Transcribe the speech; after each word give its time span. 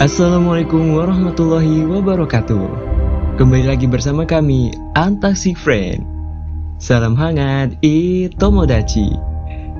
Assalamualaikum 0.00 0.96
warahmatullahi 0.96 1.84
wabarakatuh. 1.84 2.64
Kembali 3.36 3.68
lagi 3.68 3.84
bersama 3.84 4.24
kami, 4.24 4.72
Antasik 4.96 5.60
Friend. 5.60 6.00
Salam 6.80 7.12
hangat, 7.12 7.76
Itomodachi. 7.84 9.12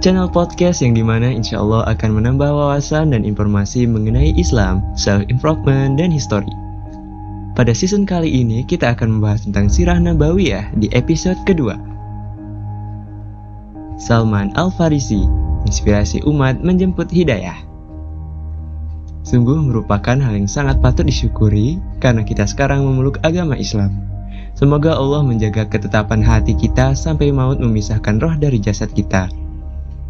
Channel 0.05 0.29
podcast 0.29 0.85
yang 0.85 0.93
di 0.93 1.01
mana 1.01 1.33
insya 1.33 1.65
Allah 1.65 1.89
akan 1.89 2.21
menambah 2.21 2.53
wawasan 2.53 3.17
dan 3.17 3.25
informasi 3.25 3.89
mengenai 3.89 4.37
Islam, 4.37 4.85
self-improvement, 4.93 5.97
dan 5.97 6.13
history. 6.13 6.53
Pada 7.57 7.73
season 7.73 8.05
kali 8.05 8.45
ini 8.45 8.61
kita 8.69 8.93
akan 8.93 9.17
membahas 9.17 9.49
tentang 9.49 9.73
Sirah 9.73 9.97
Nabawiyah 9.97 10.77
di 10.77 10.93
episode 10.93 11.41
kedua. 11.49 11.81
Salman 13.97 14.53
Al-Farisi, 14.53 15.25
inspirasi 15.65 16.21
umat 16.29 16.61
menjemput 16.61 17.09
hidayah 17.09 17.70
Sungguh 19.21 19.61
merupakan 19.61 20.17
hal 20.17 20.33
yang 20.33 20.49
sangat 20.49 20.81
patut 20.81 21.05
disyukuri 21.05 21.77
karena 22.01 22.25
kita 22.25 22.49
sekarang 22.49 22.85
memeluk 22.89 23.21
agama 23.21 23.53
Islam. 23.55 23.93
Semoga 24.57 24.97
Allah 24.97 25.21
menjaga 25.25 25.69
ketetapan 25.69 26.25
hati 26.25 26.57
kita 26.57 26.97
sampai 26.97 27.33
maut 27.33 27.61
memisahkan 27.61 28.17
roh 28.21 28.35
dari 28.37 28.61
jasad 28.61 28.93
kita. 28.93 29.29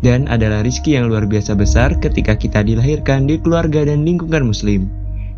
Dan 0.00 0.30
adalah 0.30 0.64
rizki 0.64 0.96
yang 0.96 1.12
luar 1.12 1.28
biasa 1.28 1.52
besar 1.58 1.98
ketika 2.00 2.38
kita 2.38 2.64
dilahirkan 2.64 3.28
di 3.28 3.36
keluarga 3.36 3.84
dan 3.84 4.06
lingkungan 4.06 4.48
muslim. 4.48 4.88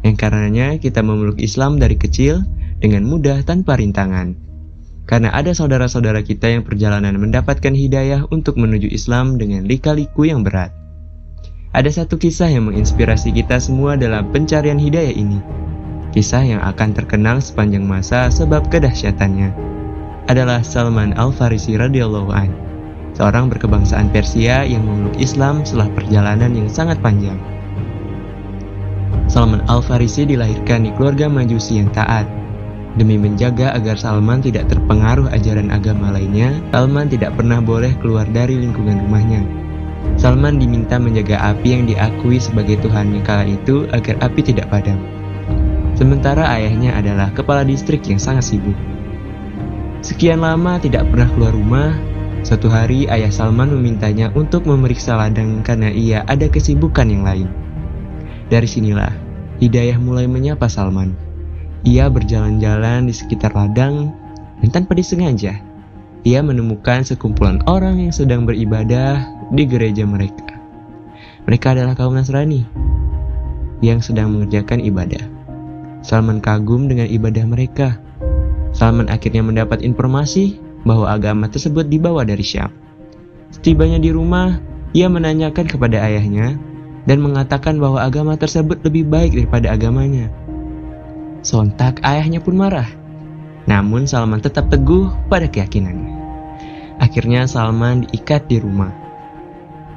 Yang 0.06 0.16
karenanya 0.22 0.78
kita 0.78 1.02
memeluk 1.02 1.42
Islam 1.42 1.82
dari 1.82 1.98
kecil 1.98 2.46
dengan 2.78 3.06
mudah 3.08 3.42
tanpa 3.42 3.74
rintangan. 3.78 4.34
Karena 5.02 5.34
ada 5.34 5.50
saudara-saudara 5.50 6.22
kita 6.22 6.46
yang 6.46 6.62
perjalanan 6.62 7.18
mendapatkan 7.18 7.74
hidayah 7.74 8.22
untuk 8.30 8.54
menuju 8.54 8.86
Islam 8.86 9.34
dengan 9.34 9.66
lika-liku 9.66 10.30
yang 10.30 10.46
berat. 10.46 10.81
Ada 11.72 12.04
satu 12.04 12.20
kisah 12.20 12.52
yang 12.52 12.68
menginspirasi 12.68 13.32
kita 13.32 13.56
semua 13.56 13.96
dalam 13.96 14.28
pencarian 14.28 14.76
hidayah 14.76 15.16
ini. 15.16 15.40
Kisah 16.12 16.44
yang 16.44 16.60
akan 16.60 16.92
terkenal 16.92 17.40
sepanjang 17.40 17.88
masa 17.88 18.28
sebab 18.28 18.68
kedahsyatannya 18.68 19.56
adalah 20.28 20.60
Salman 20.60 21.16
Al-Farisi 21.16 21.80
radhiyallahu 21.80 22.28
an, 22.28 22.52
seorang 23.16 23.48
berkebangsaan 23.48 24.12
Persia 24.12 24.68
yang 24.68 24.84
memeluk 24.84 25.16
Islam 25.16 25.64
setelah 25.64 25.88
perjalanan 25.96 26.52
yang 26.52 26.68
sangat 26.68 27.00
panjang. 27.00 27.40
Salman 29.32 29.64
Al-Farisi 29.64 30.28
dilahirkan 30.28 30.84
di 30.84 30.92
keluarga 30.92 31.24
Majusi 31.32 31.80
yang 31.80 31.88
taat. 31.88 32.28
Demi 33.00 33.16
menjaga 33.16 33.72
agar 33.72 33.96
Salman 33.96 34.44
tidak 34.44 34.68
terpengaruh 34.68 35.32
ajaran 35.32 35.72
agama 35.72 36.12
lainnya, 36.12 36.52
Salman 36.68 37.08
tidak 37.08 37.32
pernah 37.32 37.64
boleh 37.64 37.96
keluar 38.04 38.28
dari 38.28 38.60
lingkungan 38.60 39.08
rumahnya. 39.08 39.61
Salman 40.16 40.62
diminta 40.62 41.00
menjaga 41.02 41.40
api 41.50 41.74
yang 41.74 41.84
diakui 41.88 42.38
sebagai 42.38 42.78
Tuhannya 42.78 43.22
kala 43.26 43.44
itu 43.48 43.90
agar 43.90 44.18
api 44.22 44.40
tidak 44.42 44.70
padam. 44.70 44.98
Sementara 45.98 46.46
ayahnya 46.54 46.94
adalah 46.94 47.34
kepala 47.34 47.66
distrik 47.66 48.06
yang 48.06 48.22
sangat 48.22 48.54
sibuk. 48.54 48.74
Sekian 50.02 50.42
lama 50.42 50.78
tidak 50.82 51.06
pernah 51.10 51.30
keluar 51.30 51.54
rumah, 51.54 51.90
suatu 52.42 52.66
hari 52.66 53.06
ayah 53.06 53.30
Salman 53.30 53.70
memintanya 53.70 54.30
untuk 54.34 54.66
memeriksa 54.66 55.14
ladang 55.14 55.62
karena 55.62 55.90
ia 55.90 56.26
ada 56.26 56.50
kesibukan 56.50 57.06
yang 57.06 57.22
lain. 57.22 57.48
Dari 58.50 58.66
sinilah, 58.66 59.14
Hidayah 59.62 59.94
mulai 60.02 60.26
menyapa 60.26 60.66
Salman. 60.66 61.14
Ia 61.86 62.10
berjalan-jalan 62.10 63.06
di 63.06 63.14
sekitar 63.14 63.54
ladang 63.54 64.10
dan 64.58 64.68
tanpa 64.74 64.98
disengaja, 64.98 65.62
ia 66.22 66.38
menemukan 66.38 67.02
sekumpulan 67.02 67.58
orang 67.66 67.98
yang 67.98 68.14
sedang 68.14 68.46
beribadah 68.46 69.26
di 69.52 69.68
gereja 69.68 70.08
mereka. 70.08 70.56
Mereka 71.44 71.76
adalah 71.76 71.92
kaum 71.92 72.16
Nasrani 72.16 72.64
yang 73.84 74.00
sedang 74.00 74.32
mengerjakan 74.32 74.80
ibadah. 74.80 75.22
Salman 76.02 76.40
kagum 76.40 76.88
dengan 76.88 77.06
ibadah 77.06 77.44
mereka. 77.46 78.00
Salman 78.72 79.12
akhirnya 79.12 79.44
mendapat 79.44 79.84
informasi 79.84 80.56
bahwa 80.82 81.06
agama 81.12 81.46
tersebut 81.46 81.86
dibawa 81.86 82.26
dari 82.26 82.42
Syam. 82.42 82.72
Setibanya 83.52 84.00
di 84.00 84.10
rumah, 84.10 84.58
ia 84.96 85.06
menanyakan 85.12 85.68
kepada 85.68 86.00
ayahnya 86.02 86.56
dan 87.04 87.18
mengatakan 87.20 87.76
bahwa 87.76 88.00
agama 88.00 88.34
tersebut 88.38 88.80
lebih 88.82 89.06
baik 89.06 89.36
daripada 89.36 89.74
agamanya. 89.74 90.32
Sontak 91.42 91.98
ayahnya 92.06 92.38
pun 92.38 92.54
marah. 92.56 92.88
Namun 93.66 94.06
Salman 94.06 94.42
tetap 94.42 94.70
teguh 94.70 95.10
pada 95.26 95.46
keyakinannya. 95.46 96.18
Akhirnya 97.02 97.46
Salman 97.50 98.06
diikat 98.06 98.46
di 98.46 98.62
rumah. 98.62 98.90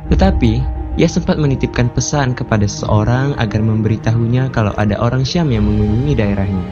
Tetapi, 0.09 0.53
ia 0.95 1.09
sempat 1.11 1.35
menitipkan 1.35 1.91
pesan 1.91 2.37
kepada 2.37 2.63
seseorang 2.63 3.35
agar 3.35 3.59
memberitahunya 3.59 4.47
kalau 4.55 4.71
ada 4.79 4.95
orang 5.01 5.27
Syam 5.27 5.51
yang 5.51 5.67
mengunjungi 5.67 6.13
daerahnya. 6.15 6.65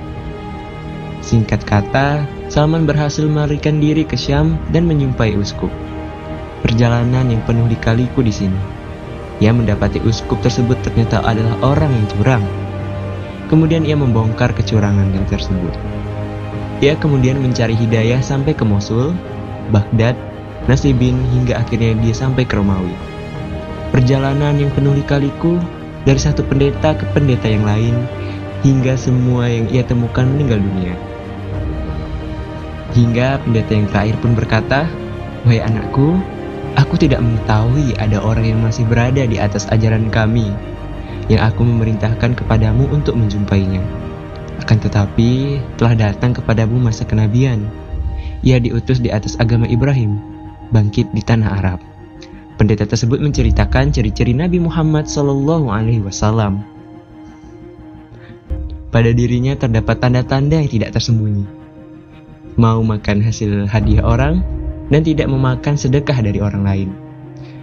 Singkat 1.24 1.64
kata, 1.68 2.24
Salman 2.48 2.88
berhasil 2.88 3.26
melarikan 3.28 3.84
diri 3.84 4.08
ke 4.08 4.16
Syam 4.16 4.60
dan 4.72 4.88
menjumpai 4.88 5.36
uskup. 5.36 5.72
Perjalanan 6.64 7.28
yang 7.32 7.44
penuh 7.44 7.68
dikaliku 7.68 8.24
di 8.24 8.32
sini. 8.32 8.60
Ia 9.44 9.52
mendapati 9.52 10.00
uskup 10.08 10.40
tersebut 10.40 10.80
ternyata 10.80 11.20
adalah 11.26 11.60
orang 11.64 11.92
yang 11.92 12.08
curang. 12.16 12.46
Kemudian 13.52 13.84
ia 13.84 14.00
membongkar 14.00 14.56
kecurangan 14.56 15.12
yang 15.12 15.28
tersebut. 15.28 15.76
Ia 16.80 16.96
kemudian 16.96 17.44
mencari 17.44 17.76
hidayah 17.76 18.24
sampai 18.24 18.56
ke 18.56 18.64
Mosul, 18.64 19.12
Baghdad, 19.72 20.16
Nasibin 20.68 21.20
hingga 21.36 21.60
akhirnya 21.60 21.92
dia 22.00 22.16
sampai 22.16 22.48
ke 22.48 22.56
Romawi. 22.56 23.13
Perjalanan 23.94 24.58
yang 24.58 24.74
penuh 24.74 24.98
lika-liku 24.98 25.62
dari 26.02 26.18
satu 26.18 26.42
pendeta 26.42 26.98
ke 26.98 27.06
pendeta 27.14 27.46
yang 27.46 27.62
lain 27.62 27.94
hingga 28.66 28.98
semua 28.98 29.46
yang 29.46 29.70
ia 29.70 29.86
temukan 29.86 30.26
meninggal 30.26 30.58
dunia. 30.58 30.98
Hingga 32.98 33.46
pendeta 33.46 33.72
yang 33.78 33.86
terakhir 33.94 34.16
pun 34.18 34.34
berkata, 34.34 34.90
Wahai 35.46 35.62
anakku, 35.62 36.18
aku 36.74 36.98
tidak 36.98 37.22
mengetahui 37.22 37.94
ada 38.02 38.18
orang 38.18 38.50
yang 38.50 38.60
masih 38.66 38.82
berada 38.90 39.30
di 39.30 39.38
atas 39.38 39.70
ajaran 39.70 40.10
kami 40.10 40.50
yang 41.30 41.46
aku 41.46 41.62
memerintahkan 41.62 42.34
kepadamu 42.34 42.90
untuk 42.90 43.14
menjumpainya. 43.14 43.86
Akan 44.58 44.82
tetapi, 44.82 45.62
telah 45.78 45.94
datang 45.94 46.34
kepadamu 46.34 46.82
masa 46.82 47.06
kenabian. 47.06 47.70
Ia 48.42 48.58
diutus 48.58 48.98
di 48.98 49.14
atas 49.14 49.38
agama 49.38 49.70
Ibrahim, 49.70 50.18
bangkit 50.74 51.14
di 51.14 51.22
tanah 51.22 51.62
Arab. 51.62 51.93
Pendeta 52.64 52.88
tersebut 52.88 53.20
menceritakan 53.20 53.92
ciri-ciri 53.92 54.32
Nabi 54.32 54.56
Muhammad 54.56 55.04
Shallallahu 55.04 55.68
Alaihi 55.68 56.00
Wasallam. 56.00 56.64
Pada 58.88 59.12
dirinya 59.12 59.52
terdapat 59.60 60.00
tanda-tanda 60.00 60.64
yang 60.64 60.72
tidak 60.72 60.96
tersembunyi. 60.96 61.44
Mau 62.56 62.80
makan 62.80 63.20
hasil 63.20 63.68
hadiah 63.68 64.08
orang 64.08 64.48
dan 64.88 65.04
tidak 65.04 65.28
memakan 65.28 65.76
sedekah 65.76 66.24
dari 66.24 66.40
orang 66.40 66.64
lain. 66.64 66.90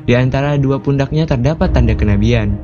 Di 0.04 0.20
antara 0.20 0.60
dua 0.60 0.76
pundaknya 0.76 1.24
terdapat 1.24 1.72
tanda 1.72 1.96
kenabian. 1.96 2.60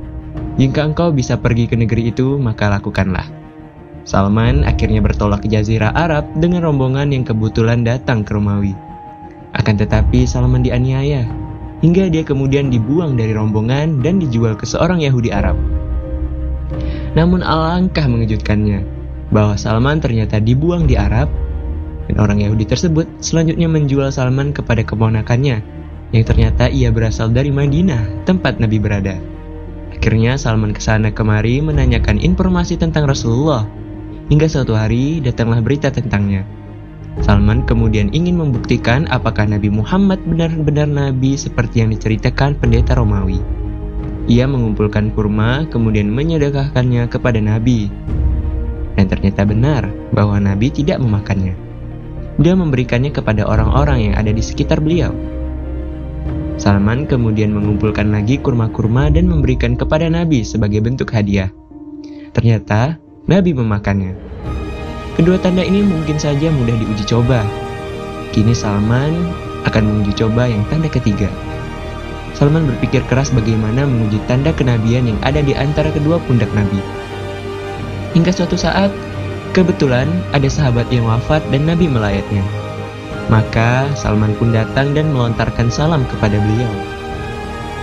Jika 0.61 0.93
engkau 0.93 1.17
bisa 1.17 1.41
pergi 1.41 1.65
ke 1.65 1.81
negeri 1.81 2.13
itu, 2.13 2.37
maka 2.37 2.69
lakukanlah. 2.69 3.33
Salman 4.05 4.61
akhirnya 4.69 5.01
bertolak 5.01 5.41
ke 5.41 5.49
Jazirah 5.49 5.97
Arab 5.97 6.37
dengan 6.37 6.69
rombongan 6.69 7.17
yang 7.17 7.25
kebetulan 7.25 7.81
datang 7.81 8.29
ke 8.29 8.37
Romawi. 8.37 8.77
Akan 9.57 9.81
tetapi 9.81 10.29
Salman 10.29 10.61
dianiaya 10.61 11.46
hingga 11.85 12.09
dia 12.09 12.25
kemudian 12.25 12.73
dibuang 12.73 13.19
dari 13.19 13.37
rombongan 13.37 14.01
dan 14.01 14.17
dijual 14.21 14.57
ke 14.57 14.65
seorang 14.65 15.05
Yahudi 15.05 15.33
Arab. 15.33 15.57
Namun 17.17 17.41
alangkah 17.41 18.05
mengejutkannya 18.09 18.85
bahwa 19.33 19.57
Salman 19.57 20.01
ternyata 20.01 20.41
dibuang 20.41 20.85
di 20.85 20.95
Arab 20.97 21.33
dan 22.07 22.17
orang 22.23 22.39
Yahudi 22.45 22.69
tersebut 22.69 23.09
selanjutnya 23.19 23.67
menjual 23.67 24.09
Salman 24.15 24.55
kepada 24.55 24.87
keponakannya 24.87 25.65
yang 26.15 26.25
ternyata 26.25 26.71
ia 26.71 26.95
berasal 26.95 27.35
dari 27.35 27.51
Madinah, 27.51 28.25
tempat 28.29 28.63
Nabi 28.63 28.79
berada. 28.79 29.19
Akhirnya 29.91 30.39
Salman 30.39 30.71
ke 30.71 30.79
sana 30.79 31.11
kemari 31.11 31.59
menanyakan 31.59 32.23
informasi 32.23 32.79
tentang 32.79 33.11
Rasulullah. 33.11 33.67
Hingga 34.31 34.47
suatu 34.47 34.75
hari 34.75 35.23
datanglah 35.23 35.59
berita 35.63 35.91
tentangnya. 35.91 36.47
Salman 37.25 37.65
kemudian 37.65 38.13
ingin 38.13 38.37
membuktikan 38.37 39.09
apakah 39.09 39.49
Nabi 39.49 39.73
Muhammad 39.73 40.21
benar-benar 40.29 40.85
nabi 40.85 41.33
seperti 41.33 41.81
yang 41.81 41.89
diceritakan 41.89 42.61
pendeta 42.61 42.93
Romawi. 42.93 43.41
Ia 44.29 44.45
mengumpulkan 44.45 45.15
kurma 45.17 45.65
kemudian 45.73 46.13
menyedekahkannya 46.13 47.09
kepada 47.09 47.41
Nabi. 47.41 47.89
Dan 48.99 49.07
ternyata 49.09 49.49
benar 49.49 49.89
bahwa 50.13 50.37
Nabi 50.37 50.69
tidak 50.69 51.01
memakannya. 51.01 51.57
Dia 52.37 52.53
memberikannya 52.53 53.15
kepada 53.15 53.49
orang-orang 53.49 54.13
yang 54.13 54.15
ada 54.21 54.29
di 54.29 54.43
sekitar 54.45 54.85
beliau. 54.85 55.15
Salman 56.57 57.05
kemudian 57.09 57.53
mengumpulkan 57.53 58.13
lagi 58.13 58.41
kurma-kurma 58.41 59.09
dan 59.13 59.29
memberikan 59.29 59.77
kepada 59.77 60.09
Nabi 60.09 60.45
sebagai 60.45 60.85
bentuk 60.85 61.13
hadiah. 61.13 61.53
Ternyata 62.33 63.01
Nabi 63.29 63.57
memakannya. 63.57 64.13
Kedua 65.17 65.41
tanda 65.41 65.65
ini 65.65 65.81
mungkin 65.81 66.21
saja 66.21 66.53
mudah 66.53 66.77
diuji 66.77 67.09
coba. 67.09 67.41
Kini 68.37 68.53
Salman 68.53 69.33
akan 69.65 69.83
menguji 69.89 70.13
coba 70.21 70.45
yang 70.45 70.61
tanda 70.69 70.93
ketiga. 70.93 71.33
Salman 72.37 72.69
berpikir 72.69 73.01
keras 73.09 73.33
bagaimana 73.33 73.89
menguji 73.89 74.21
tanda 74.29 74.53
kenabian 74.53 75.09
yang 75.09 75.17
ada 75.25 75.41
di 75.41 75.57
antara 75.57 75.89
kedua 75.89 76.21
pundak 76.29 76.53
Nabi. 76.53 76.85
Hingga 78.13 78.29
suatu 78.29 78.61
saat, 78.61 78.93
kebetulan 79.57 80.05
ada 80.37 80.53
sahabat 80.53 80.85
yang 80.93 81.09
wafat 81.09 81.41
dan 81.49 81.65
Nabi 81.65 81.89
melayatnya. 81.89 82.45
Maka 83.33 83.89
Salman 83.97 84.37
pun 84.37 84.53
datang 84.53 84.93
dan 84.93 85.17
melontarkan 85.17 85.73
salam 85.73 86.05
kepada 86.13 86.37
beliau. 86.37 86.69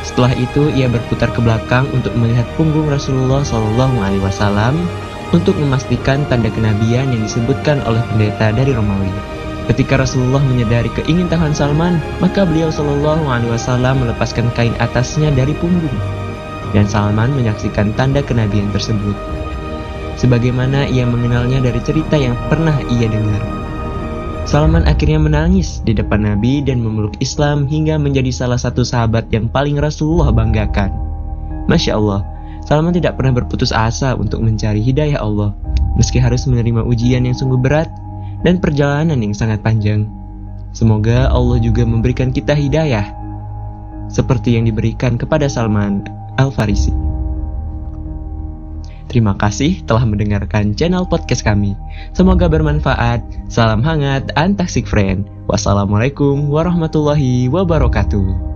Setelah 0.06 0.38
itu 0.38 0.70
ia 0.70 0.86
berputar 0.86 1.34
ke 1.34 1.42
belakang 1.42 1.90
untuk 1.90 2.14
melihat 2.14 2.46
punggung 2.54 2.94
Rasulullah 2.94 3.42
Shallallahu 3.42 3.98
Alaihi 4.06 4.22
Wasallam 4.22 4.78
untuk 5.34 5.58
memastikan 5.58 6.24
tanda 6.30 6.48
kenabian 6.54 7.10
yang 7.10 7.22
disebutkan 7.26 7.82
oleh 7.90 8.00
pendeta 8.14 8.54
dari 8.54 8.72
Romawi. 8.72 9.10
Ketika 9.68 9.98
Rasulullah 9.98 10.44
menyadari 10.46 10.92
keingintahuan 10.94 11.56
Salman, 11.56 11.98
maka 12.22 12.46
beliau 12.46 12.70
Shallallahu 12.70 13.26
Alaihi 13.26 13.52
Wasallam 13.52 14.06
melepaskan 14.06 14.54
kain 14.54 14.76
atasnya 14.78 15.34
dari 15.34 15.56
punggung, 15.58 15.98
dan 16.76 16.86
Salman 16.86 17.34
menyaksikan 17.34 17.96
tanda 17.98 18.22
kenabian 18.22 18.70
tersebut. 18.76 19.16
Sebagaimana 20.20 20.86
ia 20.88 21.10
mengenalnya 21.10 21.64
dari 21.64 21.82
cerita 21.82 22.14
yang 22.20 22.38
pernah 22.48 22.76
ia 22.92 23.10
dengar. 23.10 23.42
Salman 24.44 24.84
akhirnya 24.84 25.24
menangis 25.24 25.80
di 25.88 25.96
depan 25.96 26.28
Nabi 26.28 26.60
dan 26.60 26.84
memeluk 26.84 27.16
Islam 27.24 27.64
hingga 27.64 27.96
menjadi 27.96 28.30
salah 28.30 28.60
satu 28.60 28.84
sahabat 28.84 29.32
yang 29.32 29.48
paling 29.48 29.80
Rasulullah 29.80 30.36
banggakan. 30.36 30.92
Masya 31.72 31.96
Allah, 31.96 32.28
Salman 32.64 32.96
tidak 32.96 33.20
pernah 33.20 33.36
berputus 33.36 33.76
asa 33.76 34.16
untuk 34.16 34.40
mencari 34.40 34.80
hidayah 34.80 35.20
Allah, 35.20 35.52
meski 36.00 36.18
harus 36.18 36.48
menerima 36.48 36.84
ujian 36.88 37.28
yang 37.28 37.36
sungguh 37.36 37.60
berat 37.60 37.92
dan 38.48 38.64
perjalanan 38.64 39.20
yang 39.20 39.36
sangat 39.36 39.60
panjang. 39.60 40.08
Semoga 40.74 41.30
Allah 41.30 41.60
juga 41.62 41.86
memberikan 41.86 42.34
kita 42.34 42.56
hidayah, 42.56 43.06
seperti 44.10 44.58
yang 44.58 44.66
diberikan 44.66 45.20
kepada 45.20 45.46
Salman 45.46 46.02
Al-Farisi. 46.40 46.96
Terima 49.14 49.38
kasih 49.38 49.86
telah 49.86 50.10
mendengarkan 50.10 50.74
channel 50.74 51.06
podcast 51.06 51.46
kami. 51.46 51.78
Semoga 52.18 52.50
bermanfaat. 52.50 53.22
Salam 53.46 53.86
hangat, 53.86 54.34
antaksik 54.34 54.90
friend. 54.90 55.30
Wassalamualaikum 55.46 56.50
warahmatullahi 56.50 57.46
wabarakatuh. 57.54 58.53